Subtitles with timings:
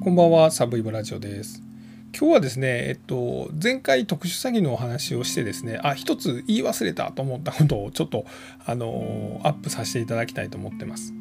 [0.00, 1.60] こんばんは、サブイブラジオです。
[2.16, 8.24] 今日はですね、えっと、前回特殊詐欺のお話をしてですね、あ、一つ言い忘れたと思ったことをちょっと、
[8.64, 11.12] あの、アップさせていただきたいと思ってます。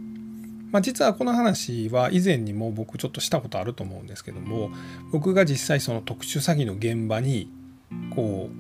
[0.72, 4.70] まあ、実はこの話は以前にも僕ちょっとしたことあると思うんですけども、
[5.12, 7.50] 僕が実際その特殊詐欺の現場に、
[8.16, 8.52] こ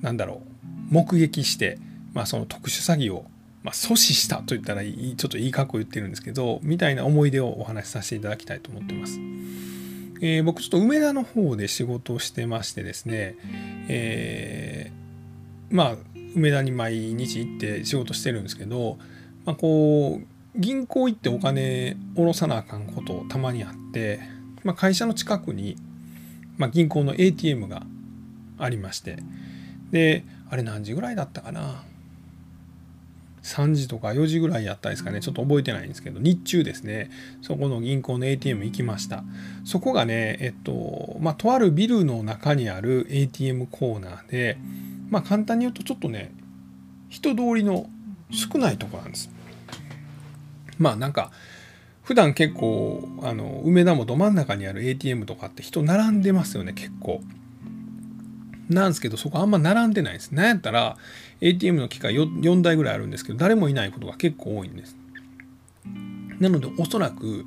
[0.00, 0.42] う、なんだろ
[0.90, 1.78] う、目撃して、
[2.12, 3.26] まあ、その特殊詐欺を
[3.64, 9.18] まあ、阻止したと言ったらいいちょっといい格好言ってるんですけどみたいな思い出をお話しさせていただきたいと思ってます。
[10.20, 13.36] えー、僕ちょっと梅田の方で仕事をしてましてですね、
[13.88, 15.96] えー、まあ
[16.36, 18.98] 梅田に毎日行って仕事してるんですけど、
[19.44, 24.20] まあ、こう銀行行ってお金下ろさなあかんことたまにあって、
[24.62, 25.76] まあ、会社の近くに、
[26.58, 27.82] まあ、銀行の ATM が
[28.58, 29.18] ありまして
[29.90, 31.82] であれ何時ぐらいだったかな？
[33.44, 35.20] 3時とか4時ぐらいやったですかね。
[35.20, 37.10] ちょっと覚えてないんですけど日中ですね。
[37.42, 39.22] そこの銀行の ATM 行きました。
[39.64, 44.56] そこがねえっとまあとあるビルの中にある ATM コーナーで
[45.10, 46.32] まあ簡単に言うとちょっとね
[47.10, 47.86] 人通りの
[48.30, 49.30] 少ないとこなんです。
[50.78, 51.30] まあなんか
[52.02, 57.22] 普段結構あの梅田もど真ん中にある ATM とかって人並んでますよね結構
[58.68, 60.32] なんですけどそこあんま並んでないです。
[60.32, 60.96] なんやったら
[61.40, 64.96] ATM の機械 4, 4台ぐらいあるんですけど誰もいないことが結構多いんです。
[66.40, 67.44] なのでおそらく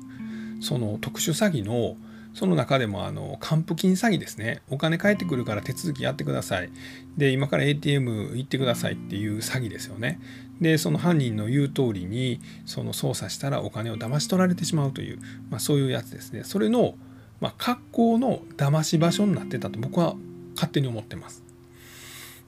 [0.60, 1.96] その特殊詐欺の
[2.34, 6.70] その中でもあの還付金詐欺ですねお金返ってくるから手続きやってください
[7.16, 10.20] で今から ATM 行ってくださいっていう詐欺ですよね
[10.60, 15.18] でその犯人の言う通りにその操作したらお金を騙し取られてしまうという、
[15.50, 16.94] まあ、そういうやつですねそれの、
[17.40, 20.14] まあ、格好の騙し場所になってたと僕は
[20.58, 21.44] 勝手に思ってます。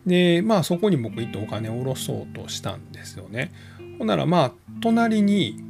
[0.05, 3.53] でまあそこに僕行ってお金を下ろそうとしたんですよね。
[3.99, 5.63] ほんならまあ隣に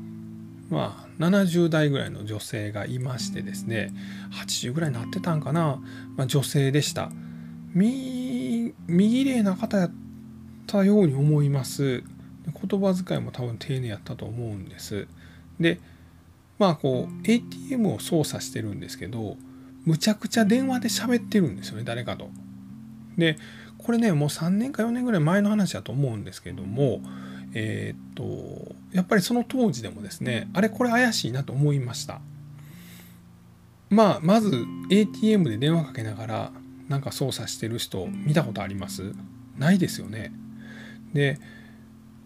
[0.70, 3.92] まあ70代ぐらいの女性がいましてですね
[4.32, 5.82] 80ぐらいになってたんかな、
[6.16, 7.10] まあ、女性でした。
[7.74, 9.92] み右麗な方やっ
[10.66, 12.02] たように思います。
[12.46, 15.06] 言葉遣いも多分丁寧やったと思うんです。
[15.58, 15.78] で
[16.58, 19.36] まあこう ATM を操作してるんですけど
[19.84, 22.30] むちゃくちゃ電話で喋ってるんですよね誰かと。
[23.16, 23.36] で
[23.78, 27.00] これねもう3年か4年ぐらい前の話だと思うんですけども
[27.54, 32.20] えー、っとやっぱりその当時でもですねあれこれ怪しいなと思いました。
[33.88, 36.52] まあまず ATM で電話かけながら
[36.88, 39.14] なんか操作してる人見たことあります？
[39.58, 40.32] ないですよね。
[41.12, 41.38] で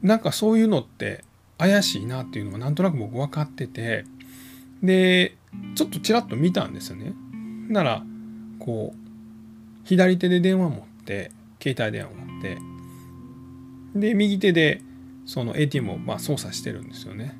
[0.03, 1.25] なんかそういうのって
[1.57, 4.05] 怪しいなっていうのはなんとなく僕分かってて
[4.83, 5.37] で
[5.75, 7.15] ちょっとちらっと見たんですよね。
[7.69, 8.03] なら
[8.59, 8.99] こう
[9.85, 11.31] 左手で電話持って
[11.63, 12.59] 携帯電話持って
[13.95, 14.83] で右手で
[15.27, 17.39] その ATM をま操作してるんですよね。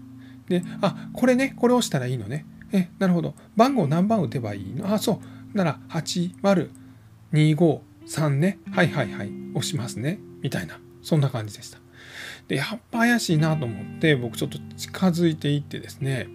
[0.49, 2.47] であこれねこれ押したらいいのね。
[2.73, 3.35] えなるほど。
[3.57, 4.93] 番号何番打てばいいの？
[4.93, 5.21] あそ
[5.55, 5.57] う。
[5.57, 8.59] なら80253ね。
[8.73, 9.31] はいはいはい。
[9.55, 10.19] 押しますね。
[10.43, 10.79] みたいな。
[11.03, 11.79] そんな感じでした。
[12.49, 16.29] でやっぱ怪しいなと思って僕ちょっと近づいていってですね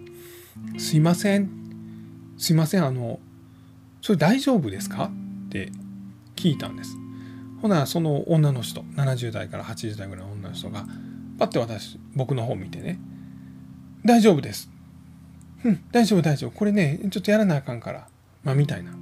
[0.78, 1.50] すいません。
[2.36, 2.84] すいません。
[2.84, 3.20] あの
[4.00, 5.10] それ大丈夫ですか？
[5.46, 5.70] って
[6.36, 6.96] 聞いたんです。
[7.60, 10.86] ほなその女の人70代から80代ぐらいの女の人が
[11.38, 12.98] パッて私僕の方見てね
[14.04, 14.70] 「大丈夫です」
[15.64, 16.50] 「うん大丈夫大丈夫。
[16.52, 18.08] これねちょっとやらなあかんから」
[18.44, 18.92] まあみたいな。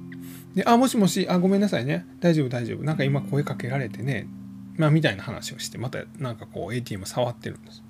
[0.55, 2.05] で「あもしもしあごめんなさいね。
[2.19, 2.83] 大丈夫大丈夫。
[2.83, 4.27] なんか今声かけられてね」
[4.75, 7.81] まあみたいな話をしてまたなんかこう ATM 触ってるんです。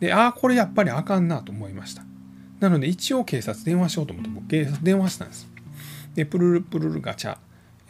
[0.00, 2.04] でああこれやっぱりあかんなと思いました。
[2.60, 5.48] なので一応警察電話しようと思って僕警察電話したんです。
[6.16, 7.36] で、プルルプルルガチャ、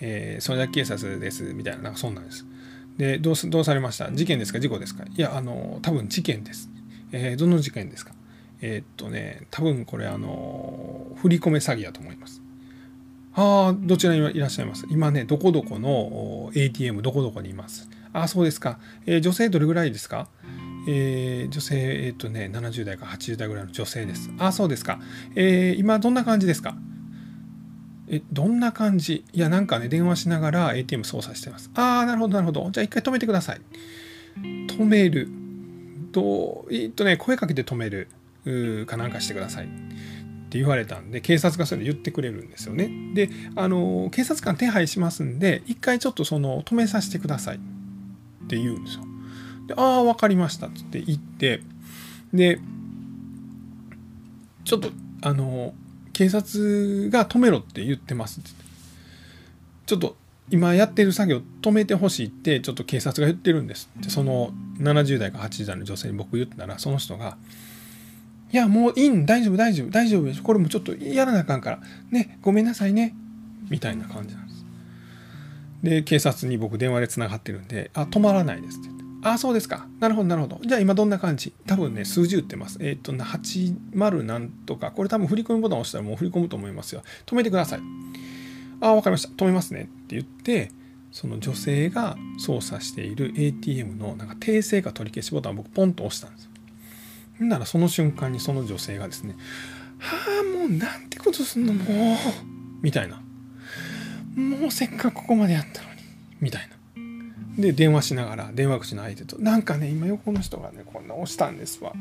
[0.01, 2.45] えー、それだけ警察です、みたいな、なんかそんなんです。
[2.99, 4.11] で、どうどうされました？
[4.13, 4.61] 事件ですか？
[4.61, 5.05] 事故ですか？
[5.05, 6.69] いや、あの、多分事件です。
[7.13, 8.13] えー、どの事件ですか？
[8.61, 12.43] えー、っとね、多分これ、あの、振り込め詐欺だと思います。
[13.35, 14.87] ああ、どちらにいらっしゃいます？
[14.91, 17.89] 今ね、どこどこの ATM、どこどこにいます。
[18.15, 18.79] ああ、そうですか。
[19.05, 20.29] えー、女性どれぐらいですか？
[20.89, 21.77] えー、女性、
[22.07, 24.31] えー、っとね、70代か80代ぐらいの女性です。
[24.39, 25.01] ああ、そうですか。
[25.35, 26.77] えー、今どんな感じですか？
[28.09, 29.25] え、どんな感じ？
[29.33, 31.71] いや、なんかね、電話しながら ATM 操作してます。
[31.75, 32.71] ああ、なるほど、なるほど。
[32.71, 33.61] じゃあ一回止めてください。
[34.43, 35.29] 止める。
[36.13, 38.09] と、えっとね、声かけて止める
[38.87, 39.67] かなんかしてください。
[39.67, 39.69] っ
[40.49, 42.91] て言われたんで、警察がそれ言ってくれるんですよね。
[43.13, 47.57] で、あの、警察官手配しますんで、一回ちょっとその、止めさせてください。
[47.57, 47.59] っ
[48.47, 49.05] て言うんですよ。
[49.67, 50.69] で、ああ、わかりました。
[50.69, 51.61] つって言って、
[52.33, 52.61] で、
[54.65, 54.91] ちょっと、
[55.23, 55.75] あの、
[56.17, 58.49] 警察が止めろって言ってますって
[59.85, 60.17] ちょっと
[60.49, 63.91] 今やってる作業止めてほしいってちょっと警察が言ってるんです。
[64.01, 67.37] ってその70代か80代の女性に僕言ったらその人が
[68.51, 70.43] いやもういいん大丈夫大丈夫大丈夫です。
[70.43, 71.81] これもちょっとやらなあかんから。
[72.11, 73.15] ねごめんなさいね
[73.69, 74.65] みたいな感じなんです。
[75.83, 78.89] で警察に僕電話でつながってるんで「あ止まらないです」って
[79.23, 79.87] 「あそうですか。
[79.99, 80.61] なるほどなるほど。
[80.63, 81.53] じゃあ今どんな感じ？
[81.67, 82.79] 多分ね数字打ってます。
[82.81, 84.91] えっ、と80なんとか。
[84.91, 87.03] これ多分振り込みボタン押したらもう振り込むと思いますよ。
[87.27, 87.81] 止めてください。
[88.81, 89.29] あ分かりました。
[89.45, 89.83] 止めますね。
[89.83, 90.71] って言って
[91.11, 96.51] その女性が操作している ATM のなんか訂正か取り消しボタンを僕ポンと押したんですよ。
[97.41, 99.35] ならその瞬間にその女性がですね
[99.99, 102.17] 「はあもうなんてことすんのもう」
[102.83, 103.23] みたいな
[104.37, 106.01] 「もうせっかくここまでやったのに」
[106.41, 106.76] みたいな。
[107.59, 111.93] で電話しながら電話口の相手と「なんかね今横の人がねこんな押したんですわ」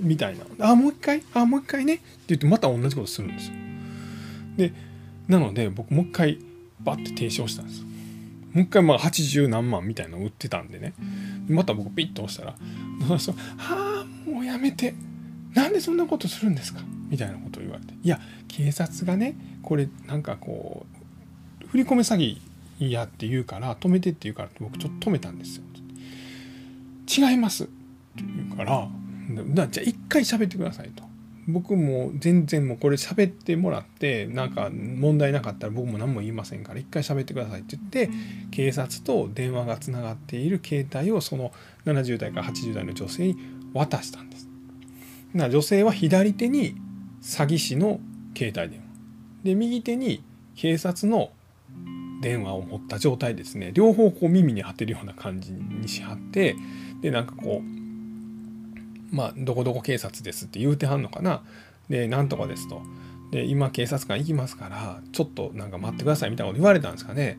[0.00, 1.22] みたいな「あもう一回？
[1.34, 3.54] あもう一回ね」って言ってまた同じことするんですよ。
[4.56, 4.72] で
[5.28, 6.38] なので僕もう一回
[6.80, 7.82] バッて停止をしたんです。
[7.82, 7.88] も
[8.56, 10.94] う一回まあ80何万みたいなの売ってたんでね。
[11.48, 12.52] また僕ピッと押したら
[13.08, 14.94] 「はあもうやめて。
[15.54, 20.86] なんでそんなことするんですか?」みたいなことを言われて「いや警察がねこれなんかこ
[21.64, 22.38] う振り込め詐欺
[22.78, 25.64] やって言うから止めてって言うから僕ちょっと止めたんですよ」
[27.08, 27.72] 違います」って
[28.16, 28.88] 言うから
[29.68, 31.08] 「じゃあ一回喋ってください」と。
[31.50, 38.10] 僕も全然もうこれ喋ってもらってなんか問題なかったら僕も何も言いませんから一回喋ってくださいって言って
[38.50, 41.52] 警察と電話がつながっている携帯をその
[41.86, 43.36] 70代から80代の女性に
[43.72, 44.46] 渡したんです。
[45.32, 46.76] な女性は左手に
[47.22, 47.98] 詐欺師の
[48.36, 48.86] 携帯電話
[49.44, 50.22] で右手に
[50.54, 51.30] 警察の
[52.20, 56.56] 電話を持った状態ですね両方こう耳に当てるような感じにしはって
[57.00, 57.78] でなんかこう
[59.10, 61.42] まあ、どこどこ警察ですって言うてはんのかな。
[61.88, 62.82] で、なんとかですと。
[63.30, 67.38] で、今警察官行きますから、ちょっとなんか待ってくださいみたいなこと言われたんですかね。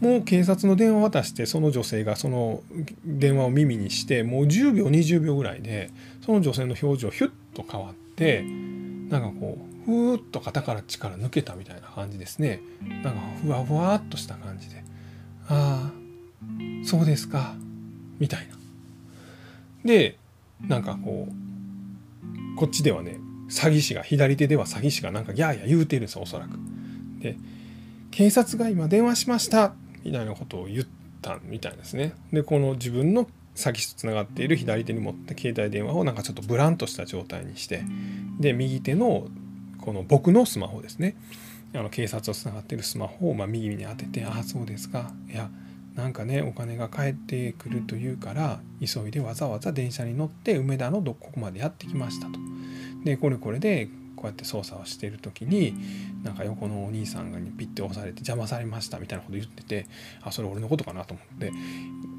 [0.00, 2.62] もう警察の電話渡してその女性がその
[3.04, 5.90] 電話を耳にしてもう10秒20秒ぐらいで
[6.26, 12.60] その女性の表情ヒュッと変わってなんかこうふーっと肩から力抜けたみたいな感じですね。
[13.02, 14.82] なんかふわふわっとした感じで。
[15.48, 17.54] ああそうですか。
[18.18, 18.56] みたいな。
[19.84, 20.18] で
[20.60, 23.18] なんかこうこっちではね
[23.48, 26.58] 詐欺師が左手では詐欺師がなんかギャーギャー言うてるんですよおそらく。
[27.20, 27.36] で
[28.10, 29.74] 警察が今電話しました。
[30.04, 30.86] みたいなことを言っ
[31.20, 32.14] たみたいですね。
[32.32, 37.84] でこの自分の詐欺師とつながっている左手に持った携帯電話をなんかちょっとブランとした状態にして
[38.40, 39.28] で右手の
[39.82, 41.16] この僕のスマホですね。
[41.74, 45.12] あの警察とつながってるスマホをま右に当てて「ああそうですか。
[45.30, 45.50] いや
[45.94, 52.38] なんかねお金が返ってくるというから急いでわざわざ電車に乗って梅田のどこまでやってきましたと。
[53.04, 55.74] でこれこれでこうやって操作をしてる時に
[56.22, 59.86] なんか横のお兄さんがにピッて押されて邪魔されましたみたいなこと言ってて
[60.22, 61.52] あそれ俺のことかなと思って。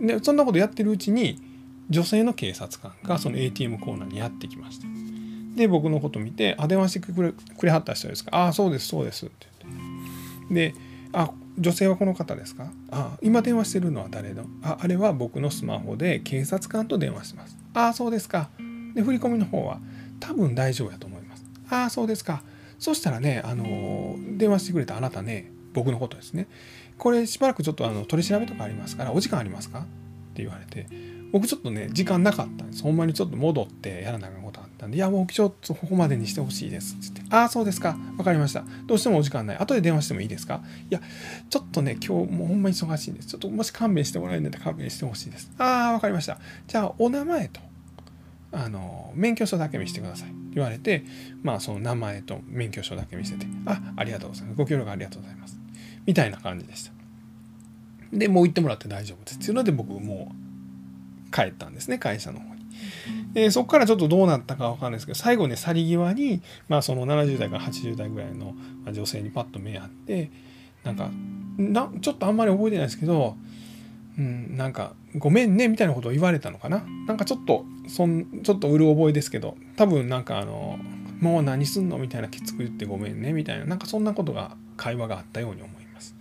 [0.05, 1.41] でそんなことやってるうちに
[1.89, 5.12] 女性の警察官がその ATM コーナーにやってきました。
[5.55, 10.75] で僕のこと見て「あ電話してくれくれはった人ですか?」「ああそうですそうです」って言ってで
[11.13, 17.55] 「あ女性はこの方ですかあ今電話してるのは誰のああれは僕のスマホで警察官と電話してます。
[17.75, 18.49] ああそうですか。
[18.95, 19.79] で振り込みの方は
[20.19, 21.43] 多分大丈夫やと思います。
[21.69, 22.41] ああそうですか。
[22.79, 26.47] そしたらね、あの電話してくれたあなたね僕のことですね。
[26.97, 29.79] これしばらくちょっとあの取り調べとかありますからお時間ありますか？
[29.79, 29.83] っ
[30.35, 30.87] て言われて
[31.31, 37.93] 僕ちょっとね時間なかったんですほんまにちょっと戻ってやらなあかんことあったんで「いやもうちょっとここまでにしてほしいです」っつって「ああそうですか。
[38.17, 38.63] 分かりました。
[38.85, 39.57] どうしてもお時間ない。
[39.57, 40.61] 後で電話してもいいですか？
[40.89, 41.01] いや
[41.49, 43.29] ちょっとね今日もうほんま忙しいんです。
[43.29, 45.51] ちょっともし勘弁してもらえるんだったら勘弁してほしいです。
[45.57, 46.37] ああ分かりました。
[46.67, 47.61] じゃあお名前と
[48.51, 50.29] あの免許証だけ見せてください。
[50.53, 51.03] 言われて
[51.41, 54.57] まあその名前と免許証だけ見せてあありがとうございます。
[54.57, 55.57] ご協力ありがとうございます。
[56.05, 56.91] みたいな感じでした。
[58.11, 59.37] でもう行ってもらって大丈夫です。
[59.37, 60.31] っていうので僕も
[61.27, 61.97] う帰ったんですね。
[61.97, 62.52] 会社の方。
[63.33, 68.53] でそこからちょっとどうなったか分かんないですけど最後ね去り際に、まあ、その70代から80代ぐらいの
[68.91, 70.31] 女性にパッと目合って
[70.83, 71.09] なんか
[71.57, 73.35] なちょっとあんまり覚えてないですけど、
[74.17, 80.77] うん、なんか「ごめんね」みたいなことを言われたのかななんかちょっとそんちょっとうる覚えですけど多分なんかあの
[81.19, 86.15] 「もう何すんの?」みたいなきつく言って「ごめんね」みたいななんかそんなことが会話があったように思います。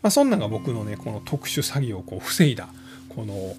[0.00, 2.68] まあ、そんなんが僕のねこの特殊詐欺をこう防いだ
[3.18, 3.56] この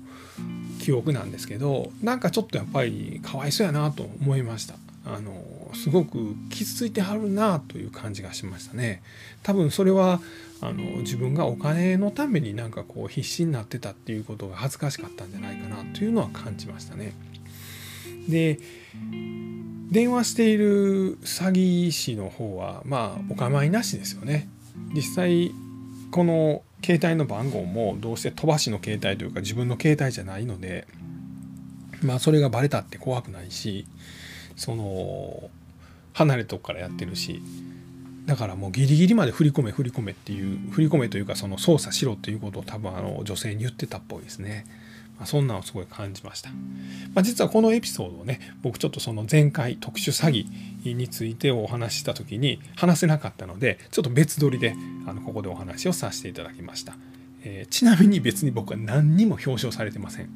[0.79, 4.75] 記憶なんですけどなんかちょっとやっぱりかわいそうやなと思いました。
[5.05, 5.33] あの
[5.73, 9.03] すごく傷ついてはるなという感じがしましたね。
[9.43, 10.21] 多分それは
[10.61, 17.13] あの自分がお金のためになんかこう必死になってたっていうことが恥ずかしかったんじゃないかなというのは感じましたね。
[18.29, 18.59] で
[19.91, 24.47] 電話している詐欺師の方はまあお構いなしですよね。
[24.93, 25.51] 実際
[26.11, 30.87] この携帯の番号もどうして飛ばしの携帯というか自分の携帯じゃないので
[32.01, 33.85] まあそれがバレたって怖くないし
[34.55, 35.49] その
[36.13, 37.41] 離れたとこからやってるし
[38.25, 44.65] だからもうギリギリまで振り込め振り込めっていう振り込めというかその操作しろっていうことを多分あの女性に言ってたっぽいですね。
[45.19, 46.49] まあ、そんなのをすごい感じました。
[47.13, 50.47] まあ、実はこのエピソードをね僕ちょっとその前回特殊詐
[50.83, 56.95] 欺についてお話しした時に話せなかったのでちょっと別撮りであのここでお話をさせていただきました。
[57.43, 60.25] えー、ちなみに別に僕は何にも表彰されてません。
[60.25, 60.27] っ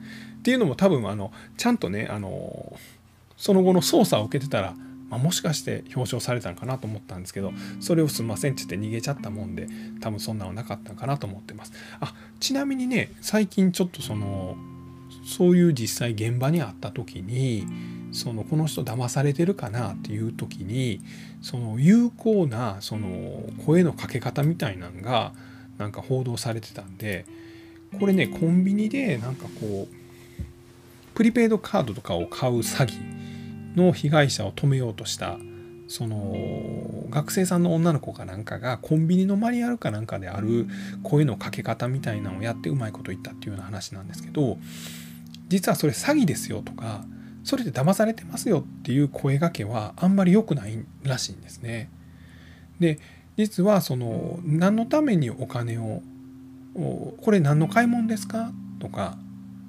[0.43, 2.77] ていうのも多分あのちゃんとねあの
[3.37, 4.75] その後の捜査を受けてたら
[5.13, 9.67] まあ、もしかして表彰されたんかなと思ったんですけどそれをすんませんって言って逃げちゃったもんで
[10.01, 14.57] 多分そんなのなかったんかなと思ってますあちなみにね最近ちょっとその
[15.25, 17.65] そういう実際現場にあった時に
[18.11, 21.01] そのこの人騙されてるかなっていう時に
[21.41, 25.33] その有効なその声のかけ方みたいなんが
[25.77, 27.25] なんか報道されてたんで
[27.99, 29.95] これねコンビニでなんかこう
[31.15, 35.37] プリペイドカードとかを買う詐欺の被害者を止めようとした
[35.87, 36.33] その
[37.09, 40.67] 学生さんの女の子かなんかがコンビニのマニュアルかなんかである
[41.03, 44.57] 声のかけ方みたいなのをやってうまいこと言ったっていうような話なんですけど
[45.53, 47.05] 実はそれ詐欺ですよとか
[47.43, 51.91] それで騙されてますよっていう声がけはあんまり良くないらしいんですね。
[52.79, 52.97] で
[53.37, 56.01] 実はその何のためにお金を
[57.21, 58.51] これ何の買い物ですか？
[58.79, 59.15] とか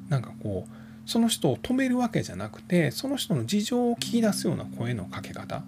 [0.08, 0.70] なんかこう
[1.04, 5.64] その人を止めるわけじゃなくてその人の事情を聞き出すような声のかけ方。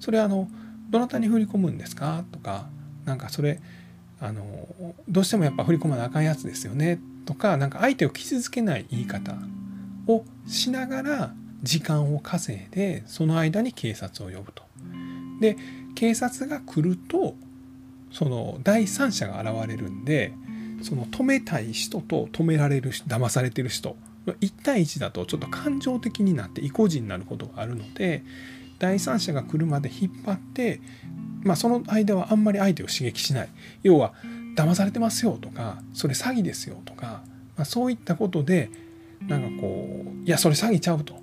[0.00, 0.50] それあの
[0.90, 2.24] どなたに振り込むんですか？
[2.30, 2.68] とか
[3.06, 3.58] なんかそれ
[4.20, 4.68] あの
[5.08, 6.98] どうしてもやっぱ振り込まなあかんやつですよね。
[7.24, 9.34] とかなんか相手を傷つけない言い方
[10.06, 14.62] をしながら時間を稼いでその間に警察を呼ぶと。
[15.40, 15.56] で
[15.94, 17.34] 警察が来ると
[18.12, 20.32] その第三者が現れるんで
[20.82, 28.22] その止めたい人と止められる騙されてる人1対1だとちょっと感情的になって意固地になることがあるので
[28.78, 30.80] 第三者が来るまで引っ張って、
[31.42, 33.48] まあ、その間はあんまり相手を刺激しない
[33.82, 34.14] 要は
[34.54, 37.22] 騙されてますよとかそれ詐欺ですよとか、
[37.56, 38.70] まあ、そういったことで
[39.26, 41.14] なんかこういやそれ詐欺ちゃうと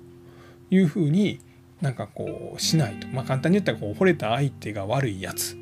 [0.70, 1.40] いうふうに
[1.80, 5.58] なんかこうしないと、まあ、簡単に言ったらこう惚れた相手が悪いやつ。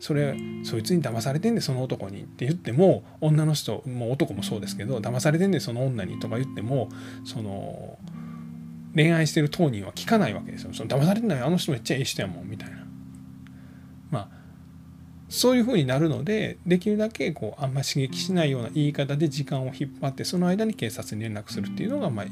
[0.00, 6.90] それそいつに騙されてんでその男にって言っても女の人もう男もそうですけど騙されてんでその女にとか言っても
[7.24, 7.98] その
[8.94, 10.74] 恋愛してる当人は聞かないわけですよ。
[10.74, 12.73] その騙されてないあの人めっちゃいい人やもんみたいな。
[15.28, 22.26] そういうふうになるのでできるだけこうあんま刺激しないような言い方で時間を引っ張ってその間に警察に連絡するっていうのがまあ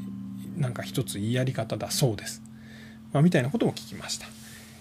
[0.61, 2.43] なんか一ついいやり方だそうです。
[3.13, 4.27] まあ、みたいなことも聞きました。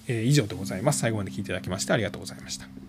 [0.08, 1.00] えー、以上でございます。
[1.00, 2.81] 最後まで聞いていただきましてありがとうございました。